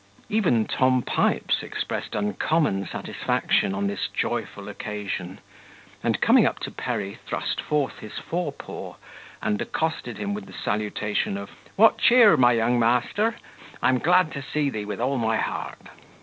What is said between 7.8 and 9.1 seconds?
his fore paw,